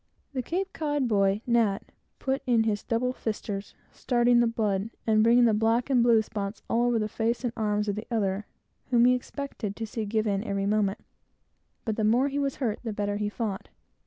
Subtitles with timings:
[0.33, 5.45] The Cape Cod boy, Nat, put in his double fisters, starting the blood, and bringing
[5.45, 8.47] the black and blue spots all over the face and arms of the other,
[8.89, 11.01] whom we expected to see give in every moment:
[11.85, 13.69] but the more he was hurt, the better he fought.